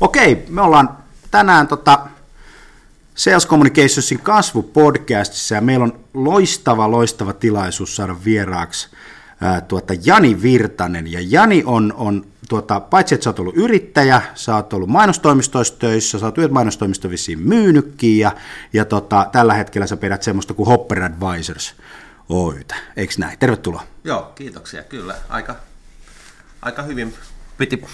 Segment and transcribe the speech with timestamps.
[0.00, 0.98] Okei, me ollaan
[1.30, 2.06] tänään tota
[3.14, 8.88] Sales Communicationsin kasvupodcastissa ja meillä on loistava, loistava tilaisuus saada vieraaksi
[9.40, 11.12] ää, tuota, Jani Virtanen.
[11.12, 15.74] Ja Jani on, on tuota, paitsi että sä oot ollut yrittäjä, sä oot ollut mainostoimistoissa
[15.78, 18.32] töissä, sä oot mainostoimisto vissiin myynytkin ja,
[18.72, 21.74] ja tota, tällä hetkellä sä pidät semmoista kuin Hopper Advisors
[22.28, 23.38] Oytä, eikö näin?
[23.38, 23.82] Tervetuloa.
[24.04, 24.82] Joo, kiitoksia.
[24.82, 25.56] Kyllä, aika,
[26.62, 27.14] aika hyvin
[27.58, 27.84] piti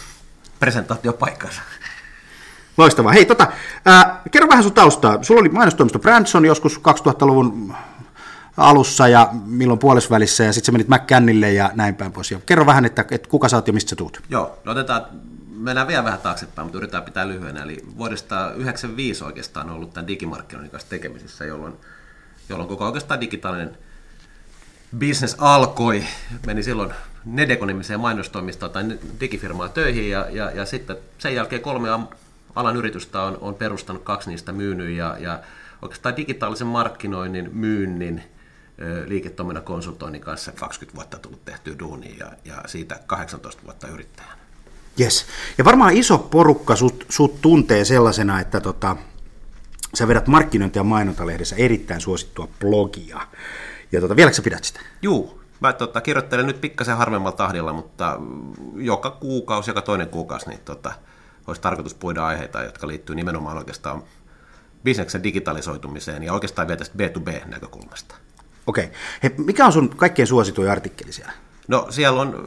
[0.61, 1.63] presentaatio paikkansa.
[2.77, 3.13] Loistavaa.
[3.13, 3.53] Hei, tota,
[3.85, 5.23] ää, kerro vähän sun taustaa.
[5.23, 7.75] Sulla oli mainostoimisto Branson joskus 2000-luvun
[8.57, 12.31] alussa ja milloin puolesvälissä ja sitten sä menit McCannille ja näin päin pois.
[12.31, 14.23] Ja kerro vähän, että, että kuka sä oot ja mistä sä tuut.
[14.29, 15.07] Joo, no otetaan,
[15.57, 17.63] mennään vielä vähän taaksepäin, mutta yritetään pitää lyhyenä.
[17.63, 21.75] Eli vuodesta 1995 oikeastaan on ollut tämän digimarkkinoinnin kanssa tekemisissä, jolloin,
[22.49, 23.79] jolloin koko oikeastaan digitaalinen
[24.99, 26.05] business alkoi.
[26.47, 26.93] Meni silloin
[27.25, 28.85] Nedeko-nimiseen mainostoimistoon tai
[29.21, 31.89] digifirmaan töihin ja, ja, ja sitten sen jälkeen kolme
[32.55, 35.41] alan yritystä on, on perustanut, kaksi niistä myynyt ja, ja
[35.83, 38.23] oikeastaan digitaalisen markkinoinnin, myynnin,
[39.07, 44.35] liiketoiminnan konsultoinnin kanssa 20 vuotta tullut tehty duuni ja, ja siitä 18 vuotta yrittäjänä.
[45.01, 45.27] Yes.
[45.59, 48.97] Ja varmaan iso porukka sut, sut tuntee sellaisena, että tota,
[49.95, 53.21] sä vedät markkinointi- ja mainontalehdessä erittäin suosittua blogia.
[53.93, 54.81] Ja tota, vieläkö sä pidät sitä?
[55.03, 58.21] Juu, mä tota, kirjoittelen nyt pikkasen harvemmalla tahdilla, mutta
[58.77, 60.93] joka kuukausi, joka toinen kuukausi, niin tota,
[61.47, 64.03] olisi tarkoitus puida aiheita, jotka liittyy nimenomaan oikeastaan
[64.85, 68.15] bisneksen digitalisoitumiseen ja oikeastaan vielä tästä B2B-näkökulmasta.
[68.67, 68.91] Okei.
[69.25, 69.45] Okay.
[69.45, 71.33] mikä on sun kaikkein suosituin artikkeli siellä?
[71.69, 72.45] No siellä on,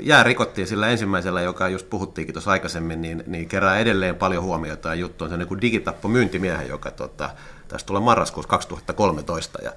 [0.00, 4.88] jää rikottiin sillä ensimmäisellä, joka just puhuttiinkin tuossa aikaisemmin, niin, niin kerää edelleen paljon huomiota
[4.88, 7.30] ja juttu on se niin kuin digitappo myyntimiehen, joka tota,
[7.68, 9.72] tästä tulee marraskuussa 2013 ja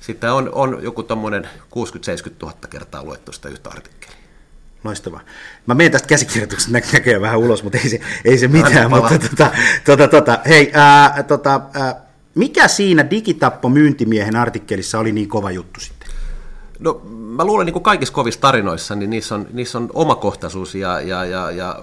[0.00, 1.48] sitten on, on joku tuommoinen 60-70
[2.42, 4.25] 000 kertaa luettu sitä yhtä artikkelia.
[4.86, 5.20] Loistavaa.
[5.66, 8.90] Mä menen tästä käsikirjoituksesta nä- näköjään vähän ulos, mutta ei se, ei se mitään.
[8.90, 9.50] mutta tota,
[9.84, 12.00] tota, tota, hei, ää, tota, ää,
[12.34, 16.08] mikä siinä digitappo myyntimiehen artikkelissa oli niin kova juttu sitten?
[16.78, 17.00] No
[17.36, 21.24] mä luulen, niin kuin kaikissa kovissa tarinoissa, niin niissä on, niissä on omakohtaisuus ja, ja,
[21.24, 21.78] ja, ja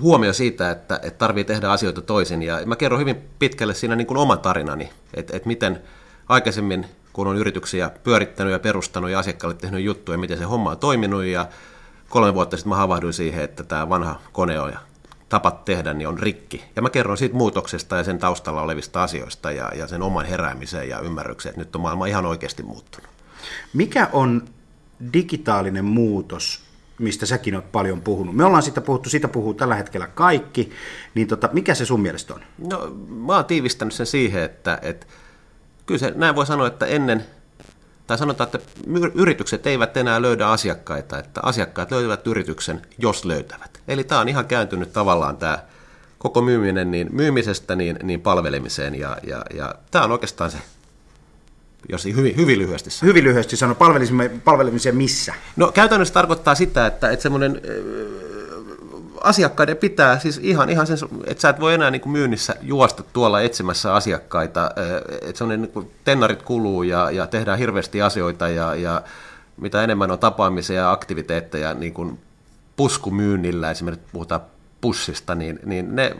[0.00, 2.42] huomio siitä, että, että tarvii tehdä asioita toisin.
[2.42, 5.82] Ja mä kerron hyvin pitkälle siinä niin kuin oma tarinani, että, että miten
[6.28, 10.78] aikaisemmin, kun on yrityksiä pyörittänyt ja perustanut ja asiakkaalle tehnyt juttuja, miten se homma on
[10.78, 11.46] toiminut ja
[12.08, 14.78] kolme vuotta sitten mä havahduin siihen, että tämä vanha kone on ja
[15.28, 16.64] tapat tehdä niin on rikki.
[16.76, 20.88] Ja mä kerron siitä muutoksesta ja sen taustalla olevista asioista ja, ja sen oman heräämiseen
[20.88, 23.10] ja ymmärrykseen, että nyt on maailma ihan oikeasti muuttunut.
[23.72, 24.48] Mikä on
[25.12, 26.62] digitaalinen muutos,
[26.98, 28.36] mistä säkin oot paljon puhunut?
[28.36, 30.70] Me ollaan siitä puhuttu, siitä puhuu tällä hetkellä kaikki,
[31.14, 32.40] niin tota, mikä se sun mielestä on?
[32.70, 35.06] No mä oon tiivistänyt sen siihen, että, että
[35.86, 37.24] kyllä se, näin voi sanoa, että ennen
[38.08, 38.58] tai sanotaan, että
[39.14, 43.80] yritykset eivät enää löydä asiakkaita, että asiakkaat löytävät yrityksen, jos löytävät.
[43.88, 45.58] Eli tämä on ihan kääntynyt tavallaan tämä
[46.18, 50.58] koko myyminen niin myymisestä niin, niin palvelemiseen, ja, ja, ja tämä on oikeastaan se,
[51.88, 53.08] jos hyvin, hyvin lyhyesti sanoo.
[53.08, 53.76] Hyvin lyhyesti sanoo,
[54.44, 55.34] palvelemiseen missä?
[55.56, 57.60] No käytännössä tarkoittaa sitä, että, että semmoinen
[59.24, 63.02] asiakkaiden pitää, siis ihan, ihan sen, että sä et voi enää niin kuin myynnissä juosta
[63.12, 64.70] tuolla etsimässä asiakkaita,
[65.22, 69.02] että semmoinen niin tennarit kuluu ja, ja tehdään hirveästi asioita ja, ja
[69.56, 72.18] mitä enemmän on tapaamisia ja aktiviteetteja niin kuin
[72.76, 74.40] puskumyynnillä, esimerkiksi puhutaan
[74.80, 76.16] pussista, niin, niin ne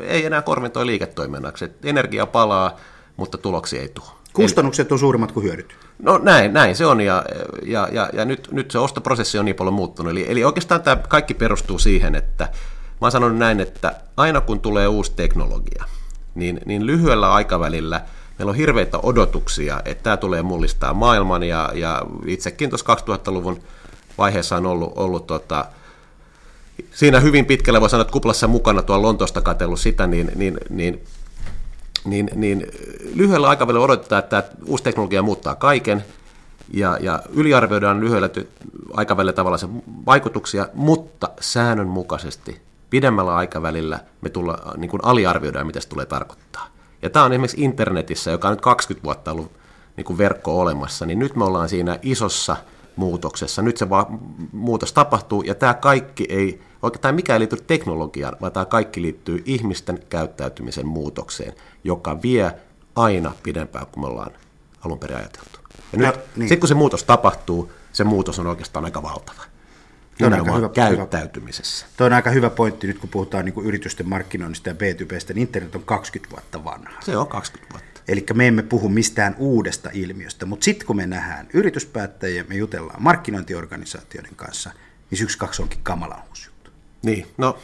[0.00, 1.64] ei enää korventoi liiketoiminnaksi.
[1.64, 2.76] Et energia palaa,
[3.16, 4.19] mutta tuloksia ei tule.
[4.32, 5.76] Kustannukset on suurimmat kuin hyödyt.
[6.02, 7.24] No näin, näin se on, ja,
[7.62, 10.12] ja, ja, ja nyt, nyt se ostoprosessi on niin paljon muuttunut.
[10.12, 14.60] Eli, eli oikeastaan tämä kaikki perustuu siihen, että mä oon sanonut näin, että aina kun
[14.60, 15.84] tulee uusi teknologia,
[16.34, 18.02] niin, niin lyhyellä aikavälillä
[18.38, 23.60] meillä on hirveitä odotuksia, että tämä tulee mullistaa maailman, ja, ja itsekin tuossa 2000-luvun
[24.18, 25.64] vaiheessa on ollut, ollut tota,
[26.92, 31.04] siinä hyvin pitkälle, voi sanoa, että kuplassa mukana tuolla Lontoosta katsellut sitä, niin, niin, niin
[32.04, 32.66] niin, niin
[33.14, 36.04] lyhyellä aikavälillä odotetaan, että uusi teknologia muuttaa kaiken,
[36.72, 42.60] ja, ja yliarvioidaan lyhyellä ty- aikavälillä tavallaan sen vaikutuksia, mutta säännönmukaisesti
[42.90, 46.66] pidemmällä aikavälillä me tulla, niin kuin aliarvioidaan, mitä se tulee tarkoittaa.
[47.02, 49.52] Ja tämä on esimerkiksi internetissä, joka on nyt 20 vuotta ollut
[49.96, 52.56] niin kuin verkko olemassa, niin nyt me ollaan siinä isossa
[52.96, 53.62] muutoksessa.
[53.62, 54.10] Nyt se va-
[54.52, 59.42] muutos tapahtuu, ja tämä kaikki ei Oikeastaan mikä ei liity teknologiaan, vaan tämä kaikki liittyy
[59.46, 61.52] ihmisten käyttäytymisen muutokseen,
[61.84, 62.52] joka vie
[62.96, 64.30] aina pidempään kuin me ollaan
[64.84, 65.58] alun perin ajateltu.
[65.92, 66.48] Ja nyt, niin.
[66.48, 69.42] sitten kun se muutos tapahtuu, se muutos on oikeastaan aika valtava.
[70.18, 71.86] Tuo on aika hyvä, käyttäytymisessä.
[71.96, 75.38] Tuo on aika hyvä pointti nyt, kun puhutaan niin kuin yritysten markkinoinnista ja B2Bstä, niin
[75.38, 77.00] internet on 20 vuotta vanha.
[77.00, 78.00] Se on 20 vuotta.
[78.08, 83.02] Eli me emme puhu mistään uudesta ilmiöstä, mutta sitten kun me nähdään yrityspäättäjiä, me jutellaan
[83.02, 84.70] markkinointiorganisaatioiden kanssa,
[85.10, 86.49] niin yksi kaksi onkin kamalan uusi
[87.02, 87.58] niin, no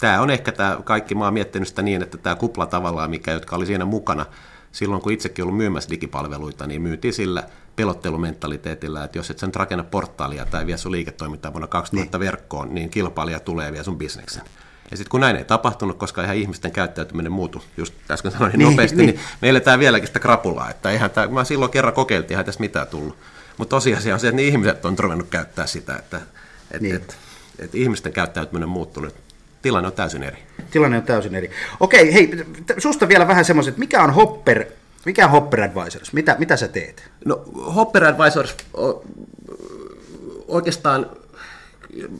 [0.00, 3.30] tämä on ehkä tämä kaikki, mä oon miettinyt sitä niin, että tämä kupla tavallaan, mikä,
[3.30, 4.26] jotka oli siinä mukana,
[4.72, 7.42] silloin kun itsekin ollut myymässä digipalveluita, niin myytiin sillä
[7.76, 12.26] pelottelumentaliteetillä, että jos et sä nyt rakenna portaalia tai vie sun liiketoimintaa vuonna 2000 niin.
[12.26, 14.42] verkkoon, niin kilpailija tulee vielä sun bisneksen.
[14.90, 18.70] Ja sitten kun näin ei tapahtunut, koska ihan ihmisten käyttäytyminen muutu, just äsken sanoin niin,
[18.70, 22.32] nopeasti, niin, niin me eletään vieläkin sitä krapulaa, että eihän tämä, mä silloin kerran kokeiltiin,
[22.32, 23.16] eihän tässä mitään tullut.
[23.56, 26.20] Mutta tosiasia on se, että niin ihmiset on ruvennut käyttää sitä, että
[26.70, 26.96] et, niin.
[26.96, 27.16] et,
[27.58, 29.14] et ihmisten käyttäytyminen on muuttunut.
[29.62, 30.38] Tilanne on täysin eri.
[30.70, 31.50] Tilanne on täysin eri.
[31.80, 32.44] Okei, hei,
[32.78, 34.64] susta vielä vähän semmoiset, että mikä on Hopper,
[35.04, 36.12] mikä on Hopper Advisors?
[36.12, 37.10] Mitä, mitä sä teet?
[37.24, 38.56] No Hopper Advisors
[40.48, 41.06] oikeastaan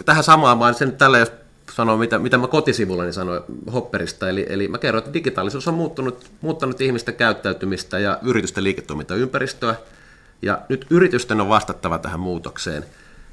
[0.04, 1.32] tähän samaan, vaan sen tällä jos
[1.72, 3.42] sanoo, mitä, mitä mä kotisivullani sanoin
[3.72, 9.74] Hopperista, eli, eli mä kerroin, että digitaalisuus on muuttunut, muuttanut ihmisten käyttäytymistä ja yritysten liiketoimintaympäristöä,
[10.42, 12.84] ja nyt yritysten on vastattava tähän muutokseen,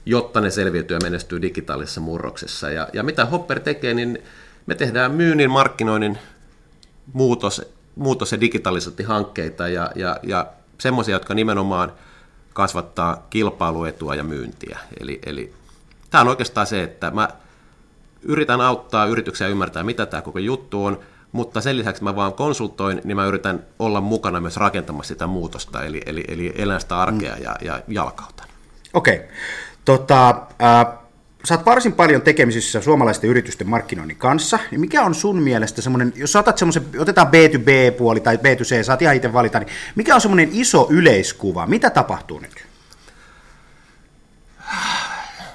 [0.05, 2.69] jotta ne selviytyy ja menestyy digitaalisessa murroksessa.
[2.69, 4.23] Ja, ja mitä Hopper tekee, niin
[4.65, 6.17] me tehdään myynnin, markkinoinnin
[7.13, 7.61] muutos,
[7.95, 11.91] muutos- ja digitalisointihankkeita ja, ja, ja semmoisia, jotka nimenomaan
[12.53, 14.79] kasvattaa kilpailuetua ja myyntiä.
[14.99, 15.53] Eli, eli
[16.09, 17.29] tämä on oikeastaan se, että mä
[18.21, 20.99] yritän auttaa yrityksiä ymmärtää, mitä tämä koko juttu on,
[21.31, 25.83] mutta sen lisäksi mä vaan konsultoin, niin mä yritän olla mukana myös rakentamassa sitä muutosta,
[25.83, 27.43] eli, eli, eli elän sitä arkea mm.
[27.43, 28.47] ja, ja jalkautan.
[28.93, 29.15] Okei.
[29.15, 29.27] Okay.
[29.85, 30.29] Tota,
[30.63, 31.01] äh,
[31.43, 36.13] sä oot varsin paljon tekemisissä suomalaisten yritysten markkinoinnin kanssa, niin mikä on sun mielestä semmoinen,
[36.15, 40.49] jos otat semmoisen, otetaan B2B-puoli tai B2C, saat ihan itse valita, niin mikä on semmoinen
[40.51, 42.65] iso yleiskuva, mitä tapahtuu nyt?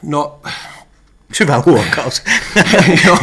[0.03, 0.41] No,
[1.33, 2.23] Syvä huokaus.
[3.07, 3.19] joo,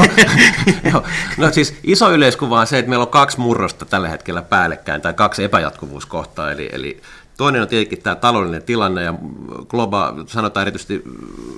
[0.92, 1.04] joo.
[1.38, 5.14] No siis iso yleiskuva on se, että meillä on kaksi murrosta tällä hetkellä päällekkäin, tai
[5.14, 7.02] kaksi epäjatkuvuuskohtaa, eli, eli
[7.38, 9.14] Toinen on tietenkin tämä taloudellinen tilanne ja
[9.68, 11.04] globa, sanotaan erityisesti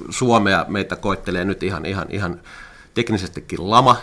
[0.09, 2.41] Suomea meitä koittelee nyt ihan, ihan, ihan
[2.93, 3.97] teknisestikin lama.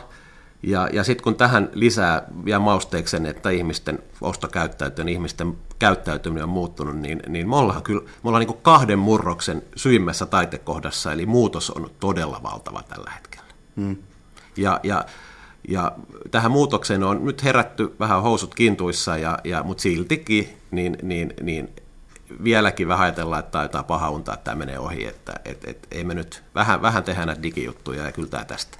[0.62, 6.96] Ja, ja sitten kun tähän lisää vielä mausteeksi että ihmisten ostokäyttäytyminen, ihmisten käyttäytyminen on muuttunut,
[6.96, 11.90] niin, niin me ollaan kyllä me ollaan niin kahden murroksen syimmässä taitekohdassa, eli muutos on
[12.00, 13.46] todella valtava tällä hetkellä.
[13.76, 13.96] Hmm.
[14.56, 15.04] Ja, ja,
[15.68, 15.92] ja
[16.30, 21.68] tähän muutokseen on nyt herätty vähän housut kintuissa, ja, ja, mutta siltikin niin, niin, niin
[22.44, 26.04] vieläkin vähän ajatellaan, että taitaa paha unta, että tämä menee ohi, että et, et, ei
[26.04, 28.78] me nyt vähän, vähän tehdä näitä digijuttuja ja kyllä tämä tästä.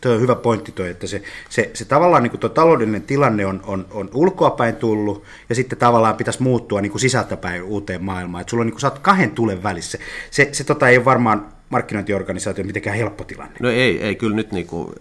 [0.00, 3.60] Tuo on hyvä pointti toi, että se, se, se tavallaan niin tuo taloudellinen tilanne on,
[3.66, 8.40] on, on ulkoapäin tullut ja sitten tavallaan pitäisi muuttua niin sisältäpäin uuteen maailmaan.
[8.40, 9.98] Että sulla on niin kuin, sä oot kahden tulen välissä.
[10.30, 13.56] Se, se tota, ei ole varmaan markkinointiorganisaatio mitenkään helppo tilanne.
[13.60, 14.92] No ei, ei kyllä nyt, niin kuin,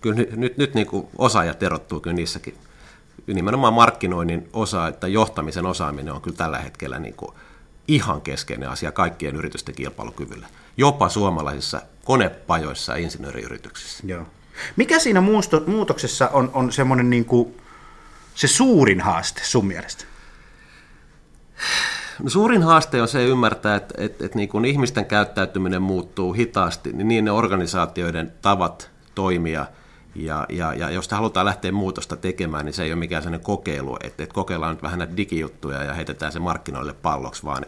[0.00, 2.54] kyllä nyt, nyt, nyt niin kuin osaajat erottuu kyllä niissäkin.
[3.26, 7.32] Nimenomaan markkinoinnin osa, että johtamisen osaaminen on kyllä tällä hetkellä niin kuin
[7.88, 10.46] ihan keskeinen asia kaikkien yritysten kilpailukyvylle.
[10.76, 14.06] Jopa suomalaisissa konepajoissa ja insinööriyrityksissä.
[14.06, 14.26] Joo.
[14.76, 17.56] Mikä siinä muusto, muutoksessa on, on semmoinen niin kuin
[18.34, 20.04] se suurin haaste sun mielestä?
[22.26, 27.08] Suurin haaste on se ymmärtää, että, että, että niin kun ihmisten käyttäytyminen muuttuu hitaasti, niin,
[27.08, 29.66] niin ne organisaatioiden tavat toimia
[30.14, 33.96] ja, ja, ja jos halutaan lähteä muutosta tekemään, niin se ei ole mikään sellainen kokeilu,
[34.02, 37.66] että, että kokeillaan nyt vähän näitä digijuttuja ja heitetään se markkinoille palloksi, vaan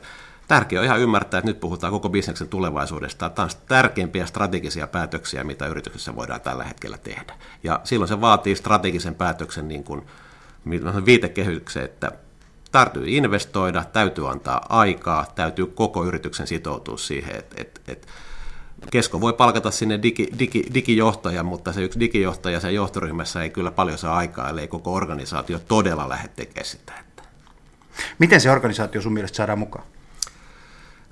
[0.49, 3.31] tärkeää on ihan ymmärtää, että nyt puhutaan koko bisneksen tulevaisuudesta.
[3.31, 7.35] Tämä on tärkeimpiä strategisia päätöksiä, mitä yrityksessä voidaan tällä hetkellä tehdä.
[7.63, 10.03] Ja silloin se vaatii strategisen päätöksen niin kuin,
[11.07, 12.13] viitekehyksen, että
[12.75, 18.07] täytyy investoida, täytyy antaa aikaa, täytyy koko yrityksen sitoutua siihen, että, että, että
[18.91, 23.71] Kesko voi palkata sinne digi, digi, digijohtajan, mutta se yksi digijohtaja sen johtoryhmässä ei kyllä
[23.71, 26.93] paljon saa aikaa, ellei koko organisaatio todella lähde tekemään sitä.
[27.01, 27.23] Että.
[28.19, 29.87] Miten se organisaatio sun mielestä saadaan mukaan?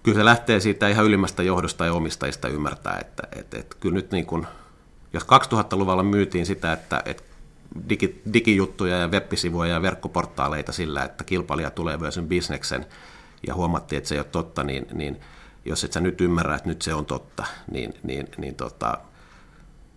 [0.03, 4.11] Kyllä se lähtee siitä ihan ylimmästä johdosta ja omistajista ymmärtää, että, että, että kyllä nyt
[4.11, 4.47] niin kuin,
[5.13, 7.23] jos 2000-luvulla myytiin sitä, että, että
[7.89, 12.87] digi, digijuttuja ja web-sivuja ja verkkoportaaleita sillä, että kilpailija tulee myös sen bisneksen
[13.47, 15.21] ja huomattiin, että se ei ole totta, niin, niin
[15.65, 18.99] jos et sä nyt ymmärrä, että nyt se on totta, niin, niin, niin tota,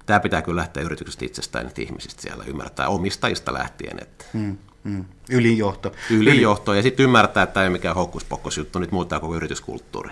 [0.06, 4.00] tämä pitää kyllä lähteä yrityksestä itsestään, että ihmisistä siellä ymmärtää omistajista lähtien.
[4.02, 5.06] Että hmm, hmm.
[5.30, 5.92] Ylijohto.
[6.10, 10.10] Ylijohto, ja sitten ymmärtää, että tämä ei ole mikään hokkuspokkos juttu, nyt muuttaa koko yrityskulttuuri.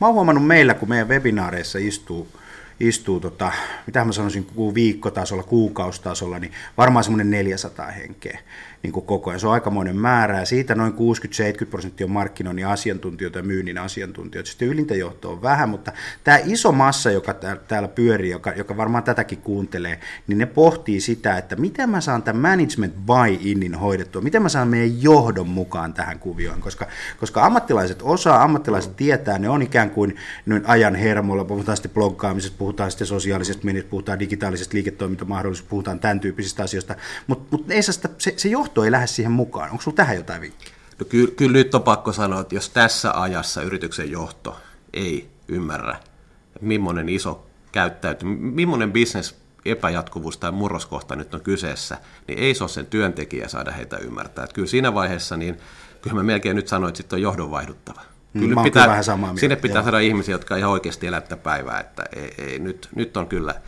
[0.00, 2.28] Mä oon huomannut meillä, kun meidän webinaareissa istuu
[2.80, 3.52] istuu, tota,
[3.86, 8.38] mitä mä sanoisin, viikkotasolla, kuukaustasolla, niin varmaan semmoinen 400 henkeä
[8.82, 9.40] niin kuin koko ajan.
[9.40, 14.50] Se on aikamoinen määrä ja siitä noin 60-70 prosenttia on markkinoinnin asiantuntijoita ja myynnin asiantuntijoita.
[14.50, 15.92] Sitten ylintä johto on vähän, mutta
[16.24, 17.34] tämä iso massa, joka
[17.68, 22.22] täällä pyörii, joka, joka varmaan tätäkin kuuntelee, niin ne pohtii sitä, että miten mä saan
[22.22, 26.86] tämän management buy-inin hoidettua, miten mä saan meidän johdon mukaan tähän kuvioon, koska,
[27.20, 30.16] koska ammattilaiset osaa, ammattilaiset tietää, ne on ikään kuin
[30.64, 36.62] ajan hermolla, puhutaan sitten bloggaamisesta, puhutaan sitten sosiaalisesta mediasta, puhutaan digitaalisesta liiketoimintamahdollisuudesta, puhutaan tämän tyyppisistä
[36.62, 36.94] asioista,
[37.26, 37.66] mutta mut
[38.18, 39.70] se, se johto ei lähde siihen mukaan.
[39.70, 40.72] Onko sinulla tähän jotain vinkkiä?
[40.98, 44.56] No kyllä, kyllä nyt on pakko sanoa, että jos tässä ajassa yrityksen johto
[44.92, 45.96] ei ymmärrä,
[46.60, 51.98] millainen iso käyttäytyminen, millainen bisnes epäjatkuvuus tai murroskohta nyt on kyseessä,
[52.28, 54.44] niin ei se ole sen työntekijä saada heitä ymmärtää.
[54.44, 55.58] Että kyllä siinä vaiheessa, niin
[56.02, 58.00] kyllä mä melkein nyt sanoin, että sitten on johdonvaihduttava.
[58.32, 59.40] Mm, kyllä, pitää, vähän samaa mieltä.
[59.40, 59.82] Sinne pitää Joo.
[59.82, 63.54] saada ihmisiä, jotka ihan oikeasti elättä päivää, että ei, ei, nyt, nyt on kyllä–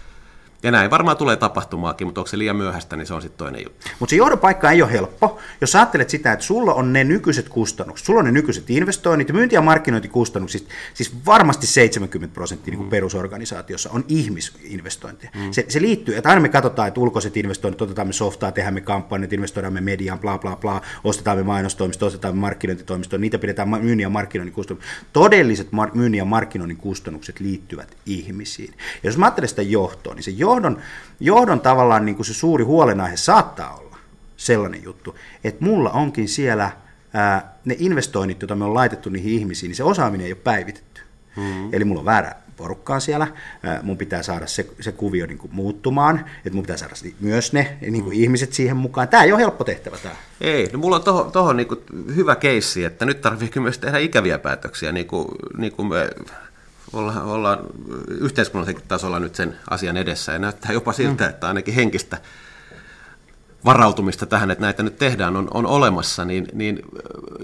[0.62, 3.64] ja näin varmaan tulee tapahtumaakin, mutta onko se liian myöhäistä, niin se on sitten toinen
[3.64, 3.86] juttu.
[3.98, 5.38] Mutta se johdonpaikka ei ole helppo.
[5.60, 9.34] Jos ajattelet sitä, että sulla on ne nykyiset kustannukset, sulla on ne nykyiset investoinnit ja
[9.34, 12.90] myynti- ja markkinointikustannuksista, siis varmasti 70 prosenttia niin mm.
[12.90, 15.30] perusorganisaatiossa on ihmisinvestointeja.
[15.34, 15.52] Mm.
[15.52, 18.80] Se, se liittyy, että aina me katsotaan, että ulkoiset investoinnit, otetaan me softaa, tehdään me
[18.80, 23.68] kampanjat, investoidaan me mediaan, bla bla bla, ostetaan me mainostoimisto, ostetaan me markkinointitoimisto, niitä pidetään
[23.68, 24.92] myynnin ja markkinoinnin kustannukset.
[25.12, 28.74] Todelliset mar- myynnin ja markkinoinnin kustannukset liittyvät ihmisiin.
[28.78, 30.78] Ja jos mä ajattelen sitä johtoa, niin se johto johdon,
[31.20, 33.96] johdon tavallaan niin kuin se suuri huolenaihe saattaa olla
[34.36, 36.70] sellainen juttu, että mulla onkin siellä
[37.14, 41.00] ää, ne investoinnit, joita me on laitettu niihin ihmisiin, niin se osaaminen ei ole päivitetty.
[41.36, 41.68] Mm-hmm.
[41.72, 43.26] Eli mulla on väärä porukkaa siellä,
[43.82, 47.76] mun pitää saada se, se kuvio niin kuin muuttumaan, että mun pitää saada myös ne
[47.80, 48.22] niin kuin mm.
[48.22, 49.08] ihmiset siihen mukaan.
[49.08, 50.14] Tämä ei ole helppo tehtävä tämä.
[50.40, 51.68] Ei, no mulla on tuohon toho niin
[52.16, 56.10] hyvä keissi, että nyt tarvitsee myös tehdä ikäviä päätöksiä, niin kuin, niin kuin me
[56.92, 57.58] olla, ollaan
[58.08, 60.32] yhteiskunnallisella tasolla nyt sen asian edessä.
[60.32, 61.30] Ja näyttää jopa siltä, mm.
[61.30, 62.18] että ainakin henkistä
[63.64, 66.82] varautumista tähän, että näitä nyt tehdään, on, on olemassa, niin, niin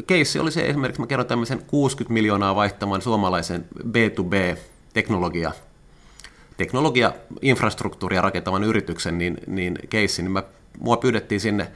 [0.07, 5.53] keissi oli se esimerkiksi, mä kerron tämmöisen 60 miljoonaa vaihtaman suomalaisen B2B-teknologia,
[6.57, 7.13] teknologia,
[7.43, 10.43] infrastruktuuria rakentavan yrityksen niin, niin keissi, niin mä,
[10.79, 11.69] mua pyydettiin sinne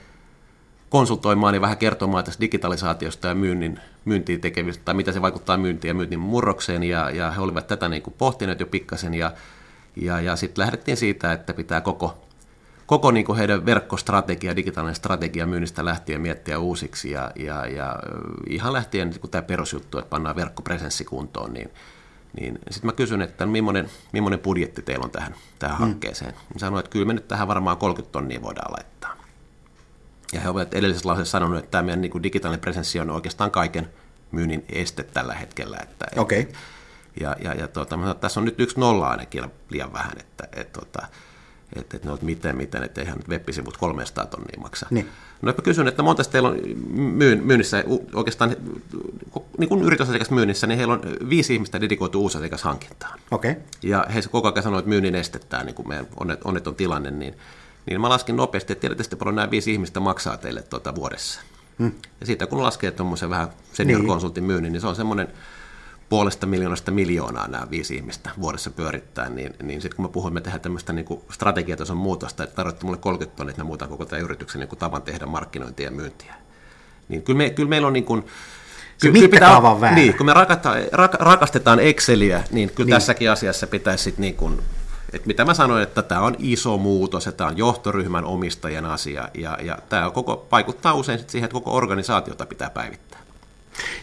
[0.90, 5.88] konsultoimaan ja vähän kertomaan tästä digitalisaatiosta ja myynnin, myyntiin tekevistä, tai mitä se vaikuttaa myyntiin
[5.88, 9.32] ja myynnin murrokseen, ja, ja he olivat tätä niin kuin pohtineet jo pikkasen, ja,
[9.96, 12.24] ja, ja sitten lähdettiin siitä, että pitää koko,
[12.86, 17.96] koko niin kuin heidän verkkostrategia, digitaalinen strategia myynnistä lähtien miettiä uusiksi, ja, ja, ja
[18.48, 21.70] ihan lähtien niin tämä perusjuttu, että pannaan verkkopresenssi kuntoon, niin,
[22.40, 25.86] niin sitten mä kysyn, että millainen, millainen budjetti teillä on tähän, tähän hmm.
[25.86, 26.34] hankkeeseen.
[26.34, 28.89] Mä sanoin, että kyllä me nyt tähän varmaan 30 tonnia voidaan laittaa.
[30.32, 33.50] Ja he ovat edellisessä lauseessa sanoneet, että tämä meidän niin kuin digitaalinen presenssi on oikeastaan
[33.50, 33.88] kaiken
[34.32, 35.78] myynnin este tällä hetkellä.
[35.82, 36.46] Että, okay.
[37.20, 41.06] ja, ja, ja tuota, tässä on nyt yksi nolla ainakin liian vähän, että, että, että,
[41.76, 44.86] että, että no, miten, miten, että eihän web-sivut 300 tonnia maksa.
[44.90, 45.08] Niin.
[45.42, 46.58] No mä kysyn, että monta teillä on
[46.94, 47.84] myyn, myynnissä,
[48.14, 48.56] oikeastaan
[49.58, 49.84] niin kuin
[50.30, 53.20] myynnissä, niin heillä on viisi ihmistä dedikoitu uusasiakashankintaan.
[53.30, 53.54] Okay.
[53.82, 56.06] Ja he koko ajan sanoo, että myynnin estetään, niin kuin meidän
[56.44, 57.34] onneton tilanne, niin
[57.86, 61.40] niin mä laskin nopeasti, että tiedätte paljon nämä viisi ihmistä maksaa teille tuota vuodessa.
[61.78, 61.92] Hmm.
[62.20, 65.28] Ja siitä kun laskee tuommoisen vähän senior-konsultin myynnin, niin se on semmoinen
[66.08, 70.40] puolesta miljoonasta miljoonaa nämä viisi ihmistä vuodessa pyörittää, niin, niin sitten kun mä puhuin, me
[70.40, 74.22] tehdään tämmöistä niin strategiatason muutosta, että tarvitte mulle 30 tonnia, että me muutaan koko tämä
[74.22, 76.34] yrityksen niin kuin tavan tehdä markkinointia ja myyntiä.
[77.08, 78.26] Niin kyllä, me, kyllä meillä on niin kuin,
[78.96, 79.94] se mittakaava on väärä.
[79.96, 80.78] Niin, kun me rakastetaan,
[81.18, 82.94] rakastetaan Exceliä, niin kyllä niin.
[82.94, 84.60] tässäkin asiassa pitäisi sitten niin kuin
[85.12, 89.28] et mitä mä sanoin, että tämä on iso muutos, että tämä on johtoryhmän omistajien asia,
[89.34, 93.19] ja, ja tämä koko, vaikuttaa usein siihen, että koko organisaatiota pitää päivittää.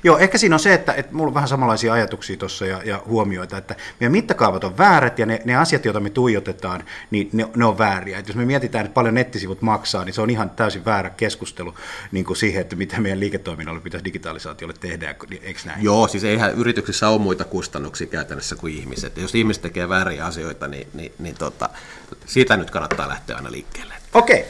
[0.03, 3.01] Joo, ehkä siinä on se, että, että mulla on vähän samanlaisia ajatuksia tuossa ja, ja
[3.05, 7.47] huomioita, että meidän mittakaavat on väärät ja ne, ne asiat, joita me tuijotetaan, niin ne,
[7.55, 8.19] ne on vääriä.
[8.19, 11.73] Et jos me mietitään, että paljon nettisivut maksaa, niin se on ihan täysin väärä keskustelu
[12.11, 15.83] niin kuin siihen, että mitä meidän liiketoiminnalle pitäisi digitalisaatiolle tehdä, eikö näin?
[15.83, 19.17] Joo, siis eihän yrityksissä ole muita kustannuksia käytännössä kuin ihmiset.
[19.17, 21.69] Jos ihmiset tekee vääriä asioita, niin, niin, niin tota,
[22.25, 23.96] siitä nyt kannattaa lähteä aina liikkeelle.
[24.13, 24.45] Okei.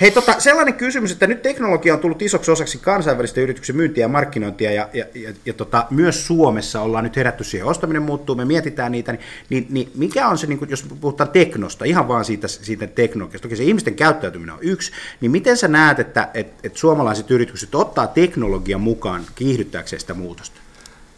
[0.00, 4.08] Hei, tota, sellainen kysymys, että nyt teknologia on tullut isoksi osaksi kansainvälisten yrityksen myyntiä ja
[4.08, 8.44] markkinointia, ja, ja, ja, ja tota, myös Suomessa ollaan nyt herätty siihen, ostaminen muuttuu, me
[8.44, 12.24] mietitään niitä, niin, niin, niin mikä on se, niin kun, jos puhutaan teknosta, ihan vaan
[12.24, 16.48] siitä, siitä teknologiasta, toki se ihmisten käyttäytyminen on yksi, niin miten sä näet, että et,
[16.62, 20.60] et suomalaiset yritykset ottaa teknologian mukaan kiihdyttääkseen sitä muutosta?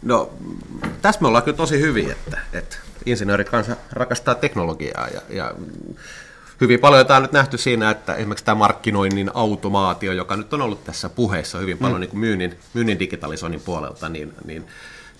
[0.01, 0.33] No,
[1.01, 5.55] tässä me ollaan kyllä tosi hyvin, että, että insinöörit kanssa rakastaa teknologiaa, ja, ja
[6.61, 10.61] hyvin paljon tämä on nyt nähty siinä, että esimerkiksi tämä markkinoinnin automaatio, joka nyt on
[10.61, 12.01] ollut tässä puheessa hyvin paljon mm.
[12.01, 14.65] niin kuin myynnin, myynnin digitalisoinnin puolelta, niin, niin,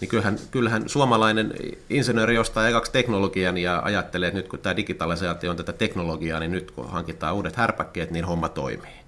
[0.01, 1.53] niin kyllähän, kyllähän suomalainen
[1.89, 6.51] insinööri ostaa ekaksi teknologian ja ajattelee, että nyt kun tämä digitalisaatio on tätä teknologiaa, niin
[6.51, 9.00] nyt kun hankitaan uudet härpäkkeet, niin homma toimii.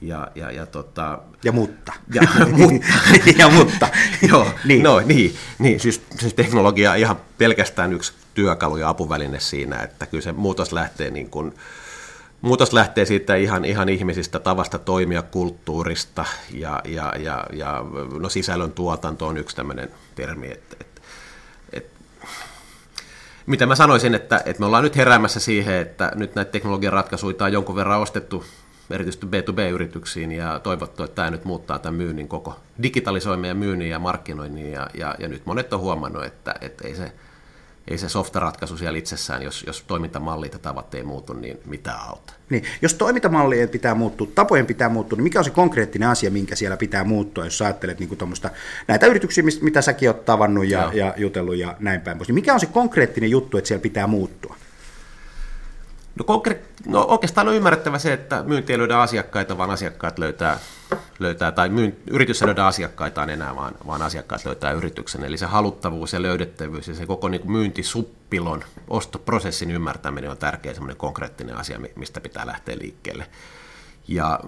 [0.00, 1.92] Ja, ja, ja, tota, ja mutta.
[2.14, 2.22] Ja,
[2.58, 2.86] mutta.
[3.38, 3.88] ja mutta.
[4.28, 4.82] Joo, niin.
[4.82, 10.06] No, niin, niin siis, siis teknologia on ihan pelkästään yksi työkalu ja apuväline siinä, että
[10.06, 11.54] kyllä se muutos lähtee niin kuin,
[12.40, 17.84] muutos lähtee siitä ihan, ihan ihmisistä tavasta toimia, kulttuurista ja, ja, ja, ja
[18.20, 21.00] no sisällön tuotanto on yksi tämmöinen termi, että, että,
[21.72, 21.98] että
[23.46, 27.36] mitä mä sanoisin, että, että me ollaan nyt heräämässä siihen, että nyt näitä teknologian ratkaisuja
[27.40, 28.44] on jonkun verran ostettu
[28.90, 34.72] erityisesti B2B-yrityksiin ja toivottu, että tämä nyt muuttaa tämän myynnin koko digitalisoimia myynnin ja markkinoinnin
[34.72, 37.12] ja, ja, ja nyt monet on huomannut, että, että ei se,
[37.88, 42.32] ei se softaratkaisu siellä itsessään, jos, jos toimintamallit ja tavat ei muutu, niin mitä auta.
[42.50, 46.56] Niin, jos toimintamallien pitää muuttua, tapojen pitää muuttua, niin mikä on se konkreettinen asia, minkä
[46.56, 48.10] siellä pitää muuttua, jos ajattelet niin
[48.88, 52.54] näitä yrityksiä, mitä säkin olet tavannut ja, ja jutellut ja näin päin pois, niin mikä
[52.54, 54.56] on se konkreettinen juttu, että siellä pitää muuttua?
[56.16, 60.58] No, konkre- no oikeastaan on ymmärrettävä se, että myynti ei löydä asiakkaita, vaan asiakkaat löytää,
[61.18, 65.24] löytää tai myyn, yritys ei löydä asiakkaitaan enää, vaan, vaan asiakkaat löytää yrityksen.
[65.24, 70.96] Eli se haluttavuus ja löydettävyys ja se koko niin myyntisuppilon ostoprosessin ymmärtäminen on tärkeä semmoinen
[70.96, 73.26] konkreettinen asia, mistä pitää lähteä liikkeelle.
[74.08, 74.40] Ja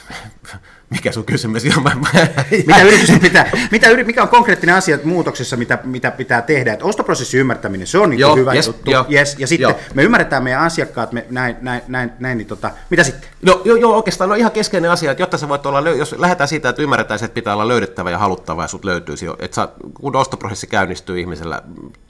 [0.90, 1.82] mikä sun kysymys on?
[2.66, 6.72] mitä yritysten pitää, mitä, mikä on konkreettinen asia muutoksessa, mitä, mitä pitää tehdä?
[6.72, 8.90] Että ostoprosessin ymmärtäminen, se on niin joo, hyvä yes, juttu.
[8.90, 9.78] Jo, yes, ja sitten jo.
[9.94, 13.30] me ymmärretään meidän asiakkaat, me näin, näin, näin, näin niin tota, mitä sitten?
[13.42, 16.48] No joo, joo, oikeastaan on ihan keskeinen asia, että jotta sä voit olla, jos lähdetään
[16.48, 19.68] siitä, että ymmärretään, että pitää olla löydettävä ja haluttava ja sut löytyisi jo, että sä,
[19.94, 21.62] kun ostoprosessi käynnistyy ihmisellä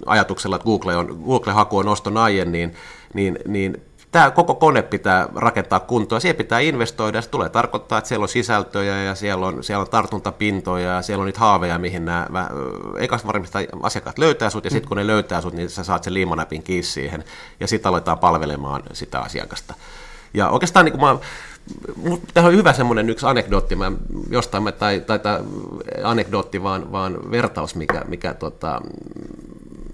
[0.06, 2.74] ajatuksella, että Google, on, Google-haku on oston aie, niin,
[3.14, 8.08] niin, niin tämä koko kone pitää rakentaa kuntoon, siihen pitää investoida, se tulee tarkoittaa, että
[8.08, 12.04] siellä on sisältöjä ja siellä on, siellä on tartuntapintoja ja siellä on niitä haaveja, mihin
[12.04, 12.50] nämä,
[12.98, 16.14] eikä varmistaa asiakkaat löytää sut ja sitten kun ne löytää sut, niin sä saat sen
[16.14, 17.24] liimanäpin kiinni siihen
[17.60, 19.74] ja sitten aletaan palvelemaan sitä asiakasta.
[20.34, 21.18] Ja oikeastaan niin kuin mä,
[22.34, 23.92] Tämä on hyvä semmoinen yksi anekdootti, mä
[24.30, 25.40] jostain, mä, tai, tai, tai
[26.04, 28.80] anekdootti, vaan, vaan vertaus, mikä, mikä, tota,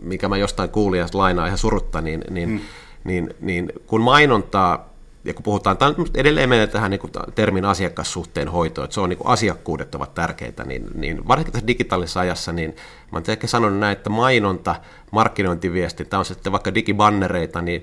[0.03, 2.61] mikä mä jostain kuulin ja lainaa ihan surutta, niin, niin hmm
[3.05, 4.89] niin, niin kun mainontaa,
[5.25, 9.09] ja kun puhutaan, tämä edelleen menee tähän niin kuin termin asiakassuhteen hoitoon, että se on
[9.09, 12.77] niin kuin asiakkuudet ovat tärkeitä, niin, niin varsinkin tässä digitaalisessa ajassa, niin
[13.13, 14.77] mä olen ehkä sanonut näin, että mainonta,
[15.11, 17.83] markkinointiviesti, tämä on sitten vaikka digibannereita, niin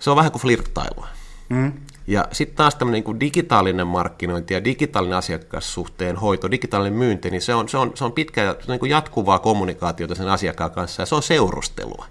[0.00, 1.08] se on vähän kuin flirttailua.
[1.48, 1.72] Mm.
[2.06, 7.54] Ja sitten taas tämmöinen niin digitaalinen markkinointi ja digitaalinen asiakassuhteen hoito, digitaalinen myynti, niin se
[7.54, 11.06] on, se on, se on pitkä se on niin jatkuvaa kommunikaatiota sen asiakkaan kanssa ja
[11.06, 12.06] se on seurustelua.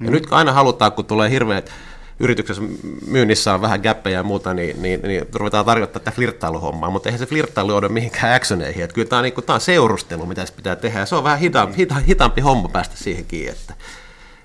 [0.00, 1.70] Ja nyt aina halutaan, kun tulee hirveät
[2.20, 2.62] yrityksessä
[3.06, 7.18] myynnissä on vähän gäppejä ja muuta, niin, niin, niin ruvetaan tarkoittaa tätä flirttailuhommaa, mutta eihän
[7.18, 8.84] se flirttailu joudu mihinkään actioneihin.
[8.84, 11.14] Että kyllä tämä on, niin kuin, tämä on seurustelu, mitä se pitää tehdä, ja se
[11.14, 13.48] on vähän hita, hita, hitaampi homma päästä siihenkin.
[13.48, 13.74] Että,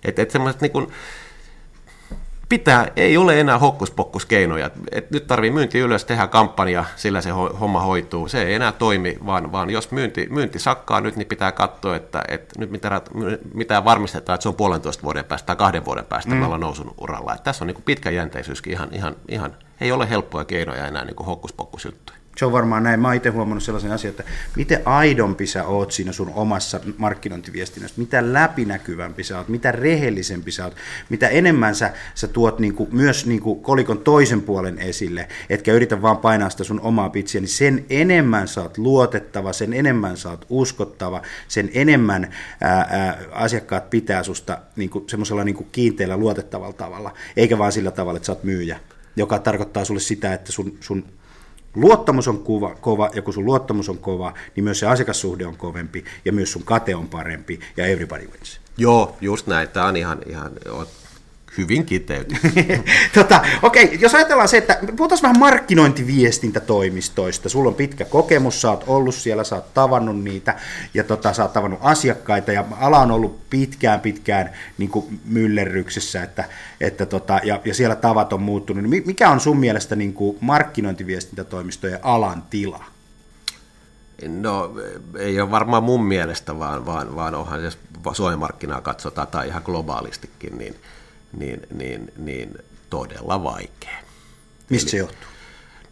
[0.05, 0.87] että, että semmoiset niin kuin,
[2.49, 4.69] pitää, ei ole enää hokkuspokkuskeinoja.
[4.91, 8.27] Et nyt tarvii myynti ylös, tehdä kampanja, sillä se homma hoituu.
[8.27, 12.23] Se ei enää toimi, vaan, vaan jos myynti, myynti sakkaa nyt, niin pitää katsoa, että,
[12.27, 13.01] että nyt mitä,
[13.53, 16.37] mitä varmistetaan, että se on puolentoista vuoden päästä tai kahden vuoden päästä mm.
[16.37, 17.35] me ollaan nousun uralla.
[17.35, 22.18] Et tässä on niin pitkäjänteisyyskin ihan, ihan, ihan, ei ole helppoja keinoja enää niin hokkuspokkusjuttuja.
[22.37, 22.99] Se on varmaan näin.
[22.99, 24.23] Mä oon itse huomannut sellaisen asian, että
[24.55, 30.65] miten aidompi sä oot siinä sun omassa markkinointiviestinnässä, mitä läpinäkyvämpi sä oot, mitä rehellisempi sä
[30.65, 30.75] oot,
[31.09, 36.17] mitä enemmän sä, sä tuot niinku, myös niinku kolikon toisen puolen esille, etkä yritä vaan
[36.17, 40.45] painaa sitä sun omaa pitsiä, niin sen enemmän sä oot luotettava, sen enemmän sä oot
[40.49, 47.57] uskottava, sen enemmän ää, ää, asiakkaat pitää susta niinku, semmoisella niinku kiinteällä luotettavalla tavalla, eikä
[47.57, 48.79] vaan sillä tavalla, että sä oot myyjä
[49.15, 51.05] joka tarkoittaa sulle sitä, että sun, sun
[51.75, 55.57] luottamus on kuva, kova, ja kun sun luottamus on kova, niin myös se asiakassuhde on
[55.57, 58.61] kovempi, ja myös sun kate on parempi, ja everybody wins.
[58.77, 59.69] Joo, just näin.
[59.69, 60.51] Tämä on ihan, ihan
[61.57, 62.35] hyvin kiteyty.
[63.13, 67.49] tota, Okei, okay, jos ajatellaan se, että puhutaan vähän markkinointiviestintätoimistoista.
[67.49, 70.55] Sulla on pitkä kokemus, sä oot ollut siellä, sä oot tavannut niitä
[70.93, 76.23] ja tota, sä oot tavannut asiakkaita ja ala on ollut pitkään pitkään niin kuin myllerryksessä
[76.23, 76.43] että,
[76.81, 78.83] että tota, ja, ja, siellä tavat on muuttunut.
[78.83, 82.83] Niin mikä on sun mielestä niin kuin markkinointiviestintätoimistojen alan tila?
[84.27, 84.71] No
[85.17, 87.77] ei ole varmaan mun mielestä, vaan, vaan, vaan onhan jos
[88.13, 90.75] Suomen markkinaa katsotaan tai ihan globaalistikin, niin,
[91.37, 92.57] niin, niin, niin
[92.89, 93.99] todella vaikea.
[94.69, 95.27] Mistä Eli, se johtuu?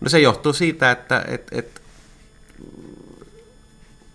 [0.02, 1.82] No se johtuu siitä, että et, et,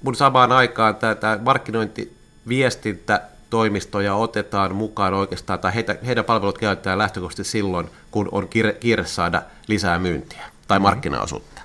[0.02, 7.52] mun samaan aikaan tämä markkinointiviestintä toimistoja otetaan mukaan oikeastaan, tai heitä, heidän palvelut käytetään lähtökohtaisesti
[7.52, 10.82] silloin, kun on kiire, kiire saada lisää myyntiä tai mm-hmm.
[10.82, 11.62] markkinaosuutta.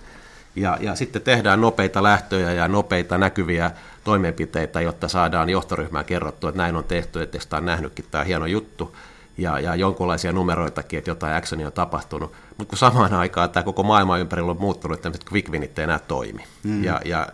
[0.56, 3.72] Ja, ja sitten tehdään nopeita lähtöjä ja nopeita näkyviä
[4.04, 8.28] toimenpiteitä, jotta saadaan johtoryhmään kerrottua, että näin on tehty, että sitä on nähnytkin, tämä on
[8.28, 8.96] hieno juttu
[9.38, 12.34] ja, ja jonkunlaisia numeroitakin, että jotain actionia on tapahtunut.
[12.58, 16.00] Mutta kun samaan aikaan tämä koko maailma ympärillä on muuttunut, että tämmöiset quick ei enää
[16.00, 16.44] toimi.
[16.64, 16.84] Mm.
[16.84, 17.28] Ja, ja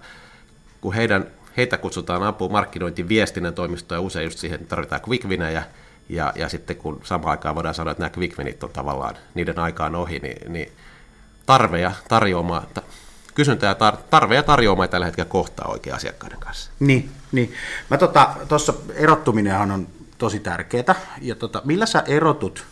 [0.81, 5.63] kun heidän, heitä kutsutaan apu markkinointiviestinnän toimistoja usein just siihen, että tarvitaan quick winejä,
[6.09, 9.95] ja, ja sitten kun samaan aikaan voidaan sanoa, että nämä quick on tavallaan niiden aikaan
[9.95, 10.71] ohi, niin, niin
[11.45, 12.63] tarve ja tarjoama,
[13.35, 16.71] kysyntä ja tar, tarve ja tarjoama ei tällä hetkellä kohtaa oikein asiakkaiden kanssa.
[16.79, 17.53] Niin, niin.
[17.89, 19.87] Mä tuossa tota, erottuminenhan on
[20.23, 20.95] tosi tärkeää.
[21.21, 22.65] Ja tota, millä sä erotut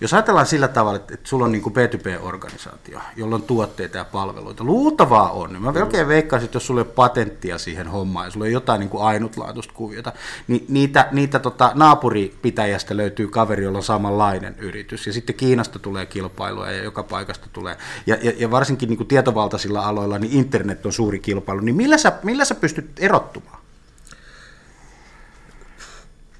[0.00, 4.64] jos ajatellaan sillä tavalla, että, että sulla on niin B2B-organisaatio, jolla on tuotteita ja palveluita,
[4.64, 8.30] luultavaa on, niin mä melkein veikkaisin, että jos sulla ei ole patenttia siihen hommaan ja
[8.30, 10.12] sulla ei jotain niin kuin ainutlaatuista kuviota,
[10.48, 15.06] niin niitä, niitä tota, naapuripitäjästä löytyy kaveri, jolla on samanlainen yritys.
[15.06, 17.76] Ja sitten Kiinasta tulee kilpailua ja joka paikasta tulee.
[18.06, 21.60] Ja, ja, ja varsinkin niin kuin tietovaltaisilla aloilla, niin internet on suuri kilpailu.
[21.60, 23.58] Niin millä sä, millä sä pystyt erottumaan?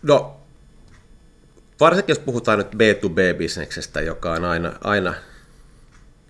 [0.03, 0.38] No,
[1.81, 5.15] Varsinkin jos puhutaan nyt B2B-bisneksestä, joka on aina, aina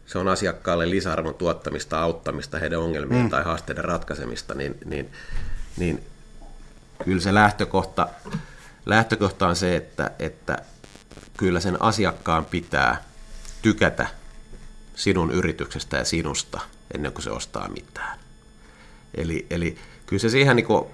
[0.07, 3.31] se on asiakkaalle lisäarvon tuottamista, auttamista, heidän ongelmien mm.
[3.31, 5.13] tai haasteiden ratkaisemista, niin, niin,
[5.77, 6.03] niin
[7.05, 8.09] kyllä se lähtökohta,
[8.87, 10.59] lähtökohta on se, että, että
[11.37, 13.03] kyllä sen asiakkaan pitää
[13.63, 14.07] tykätä
[14.95, 16.61] sinun yrityksestä ja sinusta
[16.95, 18.19] ennen kuin se ostaa mitään.
[19.15, 20.87] Eli, eli kyllä se siihen niin kuin,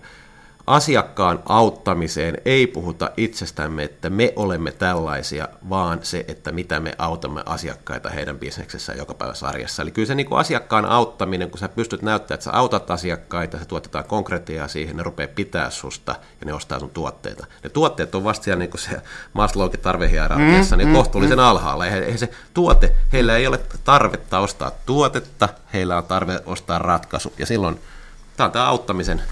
[0.66, 7.42] asiakkaan auttamiseen ei puhuta itsestämme, että me olemme tällaisia, vaan se, että mitä me autamme
[7.46, 9.82] asiakkaita heidän bisneksessä joka päivä sarjassa.
[9.82, 13.58] Eli kyllä se niin kuin asiakkaan auttaminen, kun sä pystyt näyttämään, että sä autat asiakkaita,
[13.58, 17.46] se tuotetaan konkretiaa siihen, ne rupeaa pitää susta ja ne ostaa sun tuotteita.
[17.62, 21.44] Ne tuotteet on vasta siellä niin kuin se Maslowkin tarvehierarkiassa, mm, niin mm, kohtuullisen mm.
[21.44, 21.86] alhaalla.
[21.86, 27.32] Eihän se tuote, heillä ei ole tarvetta ostaa tuotetta, heillä on tarve ostaa ratkaisu.
[27.38, 27.80] Ja silloin
[28.36, 29.22] tämä on tämä auttamisen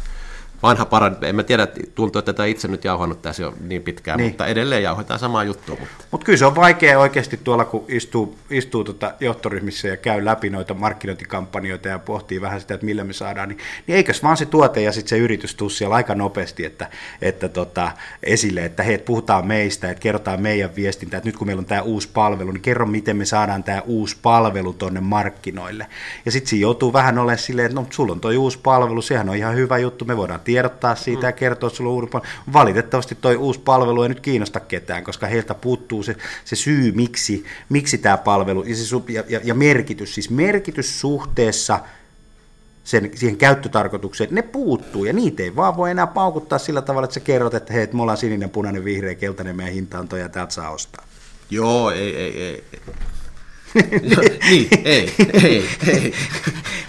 [0.62, 1.26] vanha paradigma.
[1.26, 4.30] En mä tiedä, tuntuu, että tätä itse nyt jauhannut tässä jo niin pitkään, niin.
[4.30, 5.76] mutta edelleen jauhetaan samaa juttua.
[5.80, 10.24] Mutta Mut kyllä se on vaikea oikeasti tuolla, kun istuu, istuu tota johtoryhmissä ja käy
[10.24, 14.36] läpi noita markkinointikampanjoita ja pohtii vähän sitä, että millä me saadaan, niin, niin eikös vaan
[14.36, 16.90] se tuote ja sitten se yritys tuu siellä aika nopeasti että,
[17.22, 21.60] että tota, esille, että hei, puhutaan meistä, että kerrotaan meidän viestintää, että nyt kun meillä
[21.60, 25.86] on tämä uusi palvelu, niin kerro, miten me saadaan tämä uusi palvelu tuonne markkinoille.
[26.24, 29.28] Ja sitten siinä joutuu vähän olemaan silleen, että no, sulla on tuo uusi palvelu, sehän
[29.28, 32.32] on ihan hyvä juttu, me voidaan tiedottaa siitä ja kertoa sulle uuden palvelun.
[32.52, 37.44] Valitettavasti toi uusi palvelu ei nyt kiinnosta ketään, koska heiltä puuttuu se, se syy, miksi,
[37.68, 41.80] miksi tämä palvelu ja, se, ja, ja, ja merkitys, siis merkitys suhteessa
[42.84, 47.14] sen, siihen käyttötarkoitukseen, ne puuttuu ja niitä ei vaan voi enää paukuttaa sillä tavalla, että
[47.14, 50.28] sä kerrot, että hei, me ollaan sininen, punainen, vihreä, keltainen, meidän hinta on toi ja
[50.28, 51.04] täältä saa ostaa.
[51.50, 52.64] Joo, ei, ei, ei.
[54.50, 56.14] Niin, ei, ei, ei.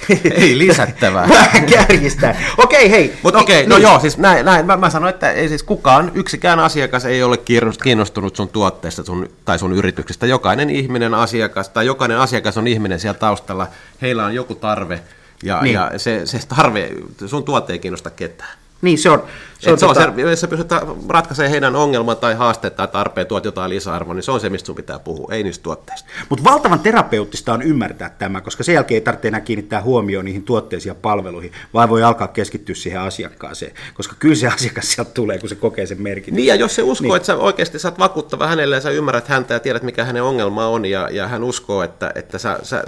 [0.32, 1.30] ei lisättävää.
[1.30, 2.42] Vähän kärjistää.
[2.58, 3.14] Okei, hei.
[3.24, 3.84] Mutta okei, okay, no niin.
[3.84, 4.66] joo, siis näin, näin.
[4.66, 7.38] Mä, mä sanoin, että ei siis kukaan, yksikään asiakas ei ole
[7.84, 10.26] kiinnostunut sun tuotteesta sun, tai sun yrityksestä.
[10.26, 13.68] Jokainen ihminen asiakas, tai jokainen asiakas on ihminen siellä taustalla.
[14.02, 15.00] Heillä on joku tarve,
[15.44, 15.74] ja, niin.
[15.74, 16.92] ja se, se tarve,
[17.26, 18.63] sun tuote ei kiinnosta ketään.
[18.84, 19.24] Niin, se on.
[19.60, 20.08] Se on, se tota...
[20.08, 20.72] on se, jos sä pystyt
[21.10, 24.66] ratkaisemaan heidän ongelman tai haasteet tai tarpeen tuot jotain lisäarvoa, niin se on se, mistä
[24.66, 26.10] sun pitää puhua, ei niistä tuotteista.
[26.30, 30.44] Mutta valtavan terapeuttista on ymmärtää tämä, koska sen jälkeen ei tarvitse enää kiinnittää huomioon niihin
[30.44, 35.40] tuotteisiin ja palveluihin, vaan voi alkaa keskittyä siihen asiakkaaseen, koska kyllä se asiakas sieltä tulee,
[35.40, 36.36] kun se kokee sen merkityksen.
[36.36, 37.16] Niin, ja jos se uskoo, niin.
[37.16, 40.68] että sä oikeasti saat vakuuttava hänelle ja sä ymmärrät häntä ja tiedät, mikä hänen ongelma
[40.68, 42.84] on, ja, ja hän uskoo, että, että sä, sä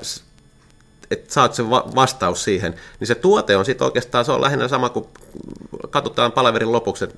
[1.12, 4.90] että saat sen vastaus siihen, niin se tuote on sitten oikeastaan, se on lähinnä sama
[4.90, 5.06] kuin
[5.96, 7.18] katsotaan palaverin lopuksi, että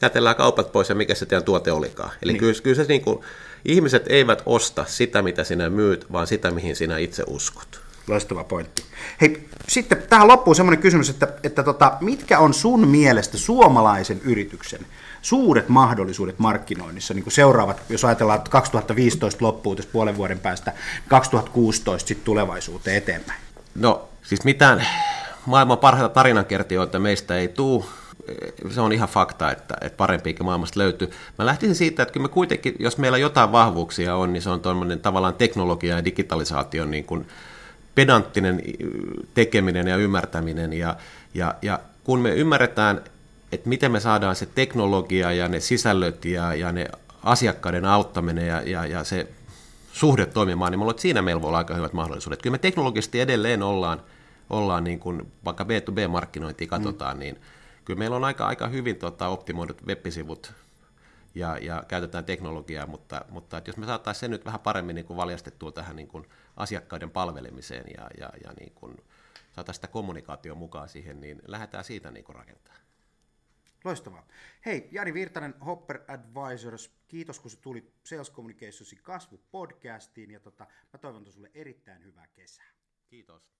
[0.00, 2.10] kätellään kaupat pois ja mikä se teidän tuote olikaan.
[2.22, 2.40] Eli niin.
[2.40, 3.20] kyllä, kyllä se niin kuin,
[3.64, 7.80] ihmiset eivät osta sitä, mitä sinä myyt, vaan sitä, mihin sinä itse uskot.
[8.08, 8.82] Loistava pointti.
[9.20, 14.80] Hei, sitten tähän loppuun semmoinen kysymys, että, että tota, mitkä on sun mielestä suomalaisen yrityksen
[15.22, 20.72] suuret mahdollisuudet markkinoinnissa, niin kuin seuraavat, jos ajatellaan, että 2015 loppuu tässä puolen vuoden päästä,
[21.08, 23.40] 2016 sitten tulevaisuuteen eteenpäin?
[23.74, 24.86] No, siis mitään
[25.46, 27.84] maailman parhaita tarinankertijoita meistä ei tule,
[28.70, 31.10] se on ihan fakta, että, että parempiikin maailmasta löytyy.
[31.38, 34.62] Mä lähtisin siitä, että kyllä me kuitenkin, jos meillä jotain vahvuuksia on, niin se on
[35.02, 37.26] tavallaan teknologia ja digitalisaation niin kuin
[37.94, 38.62] pedanttinen
[39.34, 40.72] tekeminen ja ymmärtäminen.
[40.72, 40.96] Ja,
[41.34, 43.00] ja, ja kun me ymmärretään,
[43.52, 46.88] että miten me saadaan se teknologia ja ne sisällöt ja, ja ne
[47.22, 49.28] asiakkaiden auttaminen ja, ja, ja se
[49.92, 52.42] suhde toimimaan, niin että siinä meillä voi olla aika hyvät mahdollisuudet.
[52.42, 54.02] Kyllä me teknologisesti edelleen ollaan,
[54.50, 57.20] ollaan niin kuin, vaikka B2B-markkinointia katsotaan, mm.
[57.20, 57.38] niin
[57.86, 60.52] kyllä meillä on aika, aika hyvin tota, optimoidut web-sivut
[61.34, 65.06] ja, ja käytetään teknologiaa, mutta, mutta että jos me saataisiin se nyt vähän paremmin niin
[65.06, 66.24] kuin valjastettua tähän niin kuin
[66.56, 68.96] asiakkaiden palvelemiseen ja, ja, ja niin kuin,
[69.52, 72.80] saataisiin sitä kommunikaatio mukaan siihen, niin lähdetään siitä niin kuin rakentamaan.
[73.84, 74.26] Loistavaa.
[74.66, 80.98] Hei, Jani Virtanen, Hopper Advisors, kiitos kun sä tulit Sales Communicationsin kasvupodcastiin ja tota, mä
[80.98, 82.66] toivon sulle erittäin hyvää kesää.
[83.06, 83.56] Kiitos.